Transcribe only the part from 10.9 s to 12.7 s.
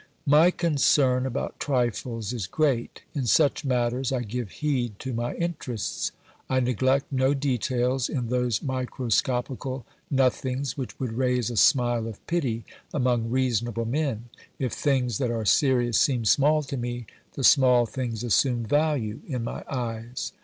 would raise a smile of pity